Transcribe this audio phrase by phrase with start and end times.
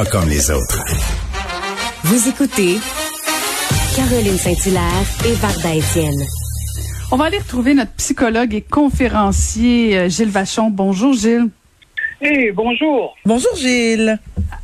[0.00, 0.82] Pas comme les autres.
[2.04, 2.78] Vous écoutez
[3.94, 6.22] Caroline Saint-Hilaire et Varda Étienne.
[7.12, 10.70] On va aller retrouver notre psychologue et conférencier euh, Gilles Vachon.
[10.70, 11.50] Bonjour Gilles.
[12.22, 13.14] Hey, bonjour.
[13.26, 14.18] Bonjour Gilles.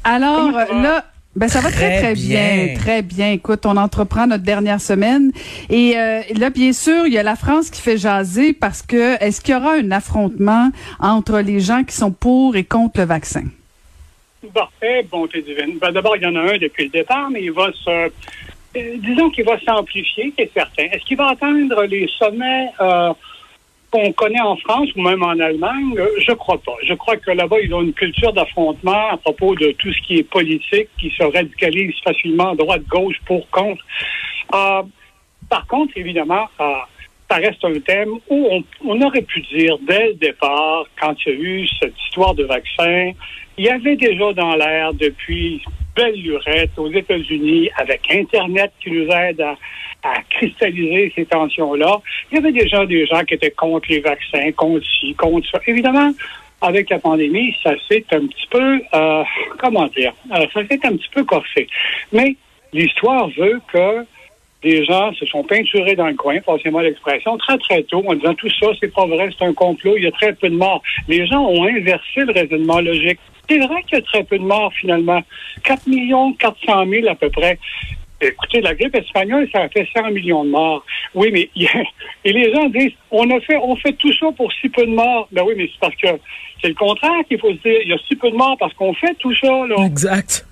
[0.04, 2.64] Alors là, ben ça va très Très très bien.
[2.64, 2.74] bien.
[2.78, 3.30] très bien.
[3.32, 5.32] Écoute, on entreprend notre dernière semaine
[5.68, 9.22] et euh, là bien sûr il y a la France qui fait jaser parce que
[9.22, 13.04] est-ce qu'il y aura un affrontement entre les gens qui sont pour et contre le
[13.04, 13.42] vaccin?
[14.82, 15.78] Eh, bonté divine.
[15.78, 17.90] Ben, D'abord, il y en a un depuis le départ, mais il va se.
[17.90, 18.08] euh,
[18.98, 20.84] disons qu'il va s'amplifier, c'est certain.
[20.84, 23.12] Est-ce qu'il va atteindre les sommets euh,
[23.90, 25.94] qu'on connaît en France ou même en Allemagne?
[25.98, 26.76] Euh, Je crois pas.
[26.84, 30.18] Je crois que là-bas, ils ont une culture d'affrontement à propos de tout ce qui
[30.18, 33.82] est politique, qui se radicalise facilement droite, gauche, pour, contre.
[35.48, 36.48] Par contre, évidemment,
[37.30, 41.32] ça reste un thème où on, on aurait pu dire dès le départ, quand il
[41.32, 43.12] y a eu cette histoire de vaccin,
[43.58, 45.62] il y avait déjà dans l'air depuis
[45.94, 49.56] belle lurette aux États-Unis avec Internet qui nous aide à,
[50.02, 52.00] à cristalliser ces tensions-là.
[52.30, 55.58] Il y avait déjà des gens qui étaient contre les vaccins, contre ci, contre ça.
[55.66, 56.12] Évidemment,
[56.60, 59.24] avec la pandémie, ça s'est un petit peu, euh,
[59.58, 61.66] comment dire, euh, ça s'est un petit peu corsé.
[62.12, 62.36] Mais
[62.72, 64.04] l'histoire veut que
[64.66, 68.34] des gens se sont peinturés dans le coin, passez-moi l'expression, très très tôt, en disant
[68.34, 70.82] tout ça, c'est pas vrai, c'est un complot, il y a très peu de morts.
[71.06, 73.20] Les gens ont inversé le raisonnement logique.
[73.48, 75.22] C'est vrai qu'il y a très peu de morts finalement.
[75.62, 77.60] 4 millions 400 000 à peu près.
[78.20, 80.84] Écoutez, la grippe espagnole, ça a fait 100 millions de morts.
[81.14, 81.48] Oui, mais
[82.24, 84.90] et les gens disent, on a fait, on fait tout ça pour si peu de
[84.90, 85.28] morts.
[85.30, 86.20] Ben oui, mais c'est parce que
[86.60, 87.78] c'est le contraire qu'il faut se dire.
[87.84, 89.52] Il y a si peu de morts parce qu'on fait tout ça.
[89.84, 90.44] Exact.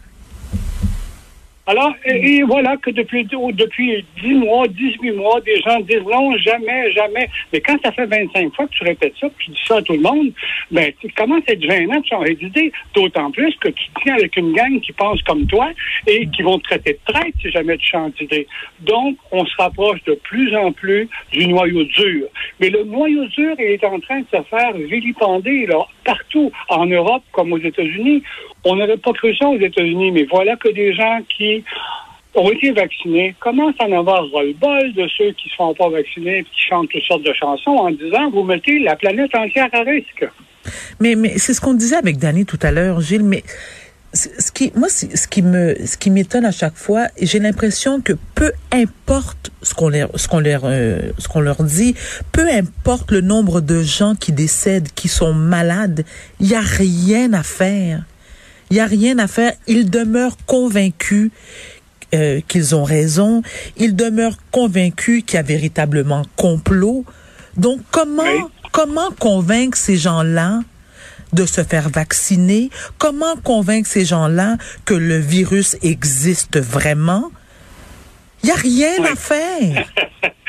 [1.67, 6.37] Alors, et, et voilà que depuis, depuis 10 mois, 18 mois, des gens disent non,
[6.37, 7.29] jamais, jamais.
[7.53, 9.83] Mais quand ça fait 25 fois que tu répètes ça, puis tu dis ça à
[9.83, 10.31] tout le monde,
[10.71, 12.71] ben, tu commences à être gênant de changer d'idée.
[12.95, 15.71] D'autant plus que tu tiens avec une gang qui pense comme toi
[16.07, 18.47] et qui vont te traiter de traite si jamais tu changes d'idée.
[18.81, 22.27] Donc, on se rapproche de plus en plus du noyau dur.
[22.61, 26.87] Mais le noyau dur il est en train de se faire vilipender, là, partout, en
[26.87, 28.23] Europe comme aux États-Unis.
[28.65, 31.65] On n'avait pas cru ça aux États-Unis, mais voilà que des gens qui
[32.35, 35.89] ont été vaccinés commencent à en avoir ras-le-bol de ceux qui ne se font pas
[35.89, 39.69] vacciner et qui chantent toutes sortes de chansons en disant vous mettez la planète entière
[39.73, 40.27] à risque.
[41.01, 43.43] Mais, mais c'est ce qu'on disait avec Danny tout à l'heure, Gilles, mais
[44.15, 48.13] ce qui, moi, ce qui me, ce qui m'étonne à chaque fois, j'ai l'impression que
[48.35, 51.95] peu importe ce qu'on leur, ce qu'on leur, euh, ce qu'on leur dit,
[52.33, 56.05] peu importe le nombre de gens qui décèdent, qui sont malades,
[56.41, 58.05] il y a rien à faire.
[58.71, 59.53] Il y a rien à faire.
[59.67, 61.31] Ils demeurent convaincus
[62.15, 63.43] euh, qu'ils ont raison.
[63.77, 67.05] Ils demeurent convaincus qu'il y a véritablement complot.
[67.57, 68.45] Donc, comment, Oui.
[68.73, 70.61] comment convaincre ces gens-là
[71.35, 72.71] de se faire vacciner?
[72.99, 77.31] Comment convaincre ces gens-là que le virus existe vraiment?
[78.43, 79.09] Il n'y a rien Oui.
[79.13, 79.89] à faire.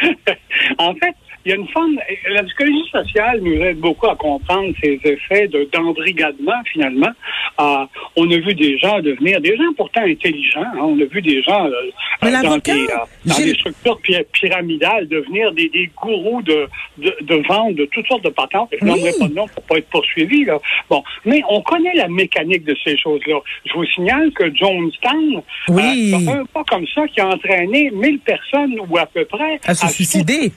[0.78, 2.00] en fait, il y a une forme.
[2.30, 7.12] La psychologie sociale nous aide beaucoup à comprendre ces effets de d'embrigadement, finalement.
[7.60, 7.86] Euh,
[8.16, 11.42] on a vu des gens devenir, des gens pourtant intelligents, hein, on a vu des
[11.44, 11.72] gens euh,
[12.22, 12.88] dans, des, euh,
[13.26, 18.08] dans des structures py- pyramidales devenir des, des gourous de, de, de vente de toutes
[18.08, 18.70] sortes de patentes.
[18.74, 18.90] Je Oui.
[19.04, 20.44] n'en pas de nom pour pas être poursuivi.
[20.46, 20.58] Là.
[20.90, 23.38] Bon, mais on connaît la mécanique de ces choses-là.
[23.66, 26.12] Je vous signale que Jonestown, Oui.
[26.14, 29.60] euh, c'est un pas comme ça qui a entraîné 1000 personnes ou à peu près
[29.66, 30.52] À se suicider.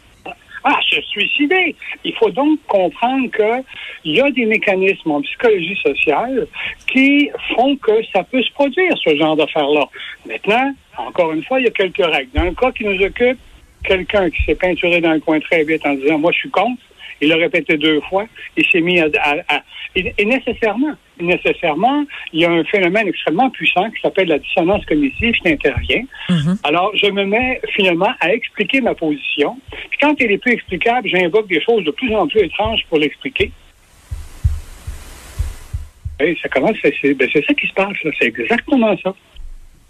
[0.65, 1.75] Ah, se suicider.
[2.05, 3.63] Il faut donc comprendre que
[4.05, 6.47] il y a des mécanismes en psychologie sociale
[6.87, 9.87] qui font que ça peut se produire, ce genre d'affaires-là.
[10.27, 12.31] Maintenant, encore une fois, il y a quelques règles.
[12.35, 13.39] Dans le cas qui nous occupe,
[13.85, 16.83] quelqu'un qui s'est peinturé dans le coin très vite en disant, moi, je suis contre,
[17.21, 18.27] Il l'a répété deux fois.
[18.57, 19.63] Il s'est mis à, à- à-
[19.97, 24.85] et, et nécessairement, nécessairement, il y a un phénomène extrêmement puissant qui s'appelle la dissonance
[24.87, 26.05] cognitive qui intervient.
[26.29, 26.59] Mhm.
[26.63, 29.59] Alors, je me mets finalement à expliquer ma position.
[29.91, 32.99] Puis quand elle est plus explicable, j'invoque des choses de plus en plus étranges pour
[32.99, 33.51] l'expliquer.
[36.21, 38.11] Et ça commence, c'est ben, ça qui se passe, là.
[38.19, 39.15] c'est exactement ça.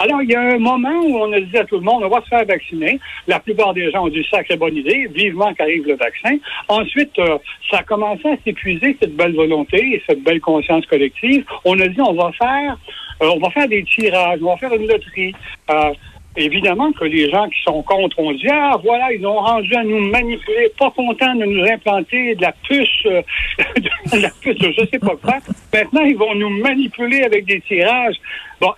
[0.00, 2.08] Alors, il y a un moment où on a dit à tout le monde, on
[2.08, 3.00] va se faire vacciner.
[3.26, 6.36] La plupart des gens ont dit, sacrée bonne idée, vivement qu'arrive le vaccin.
[6.68, 7.36] Ensuite, euh,
[7.68, 11.44] ça a commencé à s'épuiser, cette belle volonté et cette belle conscience collective.
[11.64, 12.76] On a dit, on va faire,
[13.22, 15.34] euh, on va faire des tirages, on va faire une loterie.
[15.70, 15.92] Euh,
[16.40, 19.82] Évidemment que les gens qui sont contre ont dit Ah, voilà, ils ont rendu à
[19.82, 23.22] nous manipuler, pas contents de nous implanter de la puce, euh,
[24.12, 25.38] de la puce, de je sais pas quoi.
[25.74, 28.14] Maintenant, ils vont nous manipuler avec des tirages.
[28.60, 28.72] Bon,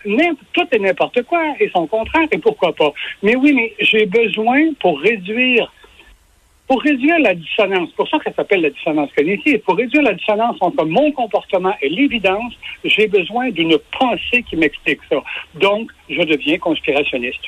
[0.54, 2.92] tout et n'importe quoi, et son contraire, et pourquoi pas.
[3.22, 5.70] Mais oui, mais j'ai besoin pour réduire
[6.70, 10.04] pour réduire la dissonance, c'est pour ça que ça s'appelle la dissonance cognitive, pour réduire
[10.04, 12.52] la dissonance entre mon comportement et l'évidence,
[12.84, 15.16] j'ai besoin d'une pensée qui m'explique ça.
[15.56, 17.40] Donc, je deviens conspirationniste.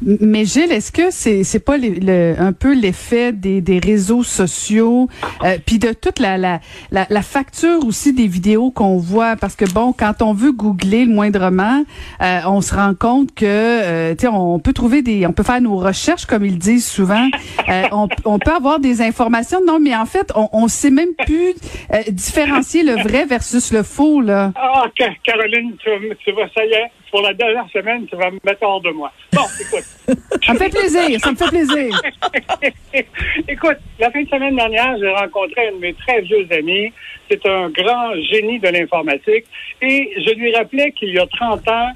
[0.00, 4.22] Mais Gilles, est-ce que c'est c'est pas les- le- un peu l'effet des, des réseaux
[4.22, 5.08] sociaux,
[5.44, 6.60] euh, puis de toute la, la,
[6.92, 11.04] la, la facture aussi des vidéos qu'on voit, parce que bon, quand on veut googler
[11.04, 11.84] le moindrement,
[12.22, 15.42] euh, on se rend compte que euh, tu sais, on peut trouver des, on peut
[15.42, 17.26] faire nos recherches comme ils disent souvent,
[17.68, 21.12] Euh, on, on peut avoir des informations, non, mais en fait, on, on sait même
[21.26, 21.54] plus
[21.92, 24.52] euh, différencier le vrai versus le faux là.
[24.56, 25.90] Ah, Ca- Caroline, tu,
[26.24, 28.90] tu vas, ça y est, pour la dernière semaine, tu vas me mettre hors de
[28.90, 29.12] moi.
[29.34, 29.84] Bon, écoute.
[30.44, 32.00] Ça me fait plaisir, ça me fait plaisir.
[33.48, 36.92] Écoute, la fin de semaine dernière, j'ai rencontré un de mes très vieux amis.
[37.30, 39.44] C'est un grand génie de l'informatique.
[39.82, 41.90] Et je lui rappelais qu'il y a 30 ans,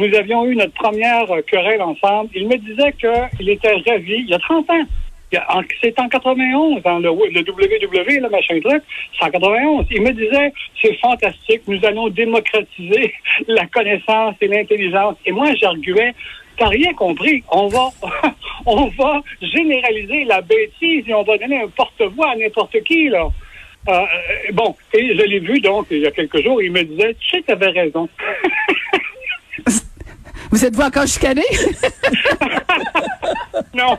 [0.00, 2.30] nous avions eu notre première querelle ensemble.
[2.34, 4.84] Il me disait qu'il était ravi, il y a 30 ans.
[5.82, 8.82] C'est en 91, dans le, le WW, le machin truc,
[9.18, 9.86] c'est en 91.
[9.90, 10.52] Il me disait,
[10.82, 13.14] c'est fantastique, nous allons démocratiser
[13.48, 15.16] la connaissance et l'intelligence.
[15.24, 16.14] Et moi, j'arguais,
[16.62, 17.42] T'as rien compris.
[17.50, 17.88] On va,
[18.66, 23.26] on va généraliser la bêtise et on va donner un porte-voix à n'importe qui, là.
[23.88, 24.06] Euh,
[24.52, 27.30] bon, et je l'ai vu, donc, il y a quelques jours, il me disait, tu
[27.30, 28.08] sais, tu avais raison.
[30.52, 31.42] Vous êtes-vous encore chicané?
[33.74, 33.98] non,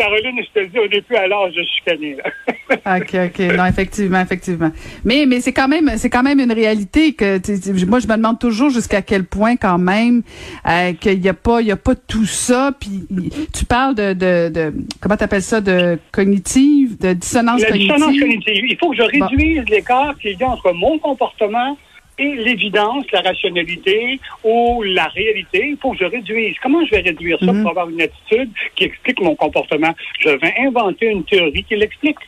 [0.00, 2.96] Caroline, je te dis, on n'est plus à l'âge de chicaner, là.
[2.96, 3.56] OK, OK.
[3.56, 4.70] Non, effectivement, effectivement.
[5.04, 7.38] Mais, mais c'est quand même, c'est quand même une réalité que,
[7.84, 10.22] moi, je me demande toujours jusqu'à quel point, quand même,
[10.66, 12.72] euh, qu'il n'y a pas, il y a pas tout ça.
[12.80, 13.06] Puis,
[13.52, 17.94] tu parles de, de, de comment t'appelles ça, de cognitive, de dissonance La cognitive.
[17.94, 18.64] dissonance cognitive.
[18.70, 21.76] Il faut que je réduise l'écart qu'il y a entre mon comportement
[22.18, 25.68] et l'évidence, la rationalité ou la réalité.
[25.70, 26.54] Il faut que je réduise.
[26.62, 27.62] Comment je vais réduire ça Mhm.
[27.62, 29.94] pour avoir une attitude qui explique mon comportement?
[30.20, 32.18] Je vais inventer une théorie qui l'explique.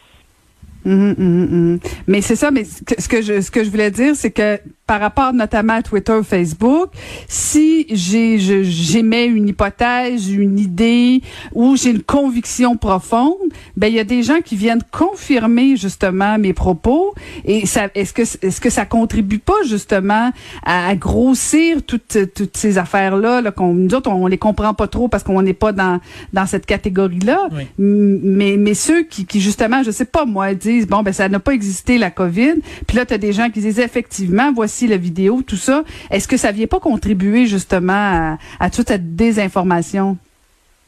[0.84, 1.80] Mhm, mhm.
[2.08, 4.58] Mais c'est ça, mais ce que je ce que je voulais dire, c'est que
[4.92, 6.90] par rapport notamment à Twitter, Facebook,
[7.26, 11.22] si j'ai j'émets une hypothèse, une idée
[11.54, 13.38] ou j'ai une conviction profonde,
[13.74, 17.14] ben il y a des gens qui viennent confirmer justement mes propos
[17.46, 20.30] et ça est-ce que est-ce que ça contribue pas justement
[20.62, 24.74] à, à grossir toutes toutes ces affaires là, là qu'on nous autres on les comprend
[24.74, 26.00] pas trop parce qu'on n'est pas dans
[26.34, 27.64] dans cette catégorie là Oui.
[27.78, 31.40] Mais mais ceux qui, qui justement je sais pas moi disent bon ben ça n'a
[31.40, 32.56] pas existé la Covid
[32.86, 36.28] puis là tu as des gens qui disent effectivement voici la vidéo tout ça est-ce
[36.28, 40.16] que ça vient pas contribuer justement à, à toute cette désinformation?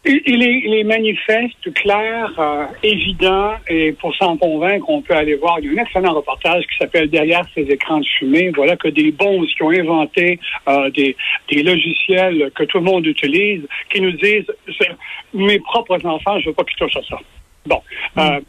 [0.06, 5.34] Il est, il est manifeste, clair, euh, évident, et pour s'en convaincre, on peut aller
[5.34, 5.58] voir.
[5.60, 8.52] Il y a un excellent reportage qui s'appelle Derrière ces écrans de fumée.
[8.54, 10.38] Voilà que des bons qui ont inventé
[10.68, 11.16] euh, des,
[11.50, 14.52] des logiciels que tout le monde utilise, qui nous disent
[15.32, 17.18] mes propres enfants, je veux pas qu'ils touchent à ça.
[17.66, 17.80] Bon.
[18.18, 18.40] Euh, euh,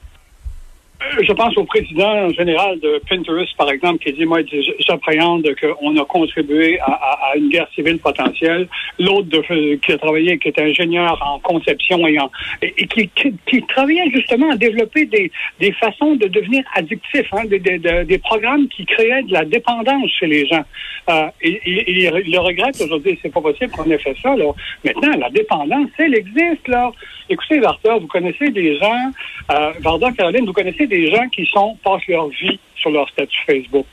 [1.22, 4.40] je pense au président général de Pinterest, par exemple, qui dit, moi,
[4.80, 8.68] j'appréhende qu'on a contribué à, une guerre civile potentielle.
[9.00, 9.42] L'autre
[9.78, 15.32] qui a travaillé, qui est ingénieur en conception et, qui, travaillait justement à développer des,
[15.60, 20.28] des façons de devenir addictif, hein, des, des, programmes qui créaient de la dépendance chez
[20.28, 20.64] les gens.
[21.10, 24.36] Euh, il le regrette aujourd'hui, c'est pas possible qu'on ait fait ça.
[24.36, 24.46] Là.
[24.84, 26.68] Maintenant, la dépendance, elle existe.
[26.68, 26.92] là.
[27.30, 29.12] Écoutez, Varda, vous connaissez des gens,
[29.52, 33.38] euh, Varda, Caroline, vous connaissez des gens qui sont passent leur vie sur leur statut
[33.46, 33.86] Facebook.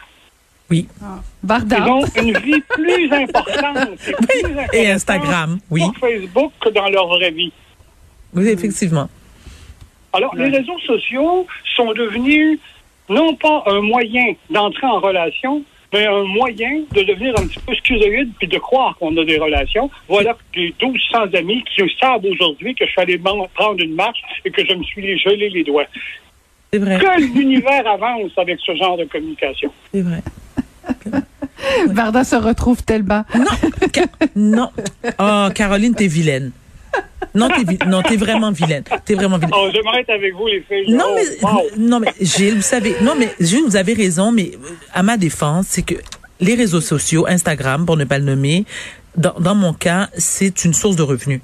[0.70, 0.88] Oui.
[1.42, 3.96] Varda Ils ont une vie plus importante.
[3.96, 5.82] plus Et Instagram, oui.
[5.82, 7.52] Sur Facebook que dans leur vraie vie.
[8.34, 9.08] Oui, effectivement.
[10.14, 11.46] Alors, les réseaux sociaux
[11.76, 12.58] sont devenus
[13.08, 17.74] non pas un moyen d'entrer en relation, mais un moyen de devenir un petit peu
[17.74, 19.90] schizoïde puis de croire qu'on a des relations.
[20.08, 24.50] Voilà les 1200 amis qui savent aujourd'hui que je suis allé prendre une marche et
[24.50, 25.86] que je me suis gelé les doigts.
[26.72, 26.98] C'est vrai.
[26.98, 29.70] que l'univers avance avec ce genre de communication.
[29.92, 30.22] C'est vrai.
[31.88, 33.24] Varda se retrouve tellement.
[33.34, 33.44] Non,
[33.94, 34.70] Ca- non.
[35.18, 36.50] Oh, Caroline, t'es vilaine.
[37.34, 38.84] Non, t'es vi- non, t'es vraiment vilaine.
[39.04, 39.54] T'es vraiment vilaine.
[39.56, 40.92] Oh, j'aimerais être avec vous, les filles.
[40.94, 41.60] Non, Oh, mais, wow.
[41.78, 45.16] non, mais Gilles, vous savez, non, mais Gilles, vous avez raison, mais euh, à ma
[45.16, 45.94] défense, c'est que
[46.40, 48.64] les réseaux sociaux, Instagram, pour ne pas le nommer,
[49.16, 51.40] dans, dans mon cas, c'est une source de revenus.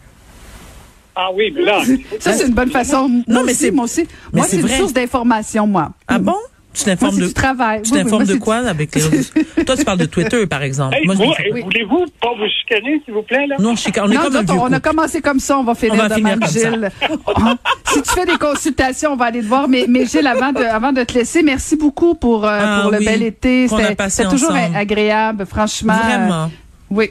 [1.21, 1.81] Ah oui, mais là,
[2.21, 3.11] Ça, c'est une bonne façon.
[3.27, 4.07] Non, mais c'est- moi aussi.
[4.33, 5.91] Moi, c'est c'est une source d'information, moi.
[6.07, 6.37] Ah bon?
[6.73, 7.83] Tu t'informes c'est de, travail.
[7.83, 9.01] tu Oui, t'informes de c'est quoi avec les?
[9.65, 10.95] Toi, tu parles de Twitter, par exemple.
[10.95, 11.57] hey, Moi, je vous, m'informe.
[11.57, 13.57] hey, voulez-vous pas vous chicaner, s'il vous plaît, là?
[13.59, 15.97] Non, on est Non, comme un on a commencé comme ça, on va finir On
[15.97, 16.71] va de finir même, comme ça.
[16.71, 16.91] Gilles.
[17.87, 19.67] si tu fais des consultations, on va aller te voir.
[19.67, 22.93] Mais, mais Gilles, avant de, avant de te laisser, merci beaucoup pour, euh, Ah pour
[22.93, 23.67] le bel été.
[23.67, 24.77] c'était toujours ensemble.
[24.77, 25.95] agréable, franchement.
[25.95, 26.45] Vraiment.
[26.45, 26.47] Euh,
[26.91, 27.11] oui.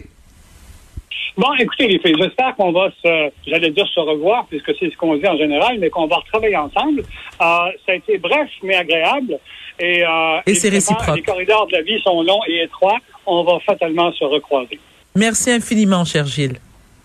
[1.37, 4.97] Bon, écoutez, les filles, j'espère qu'on va se, j'allais dire se revoir, puisque c'est ce
[4.97, 7.01] qu'on dit en général, mais qu'on va retravailler ensemble.
[7.01, 7.45] Euh,
[7.85, 9.37] ça a été bref, mais agréable.
[9.79, 11.15] Et, euh, Et c'est réciproque.
[11.15, 12.97] Les corridors de la vie sont longs et étroits.
[13.27, 14.79] On va fatalement se recroiser.
[15.15, 16.59] Merci infiniment, cher Gilles.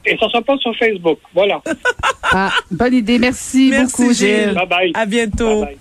[0.06, 1.18] Et ça ne sera pas sur Facebook.
[1.34, 1.60] Voilà.
[2.34, 3.18] Ah, bonne idée.
[3.18, 4.44] Merci, Merci, beaucoup, Gilles.
[4.44, 4.54] Gilles.
[4.54, 4.92] Bye bye.
[4.94, 5.64] À bientôt.
[5.64, 5.78] Bye bye.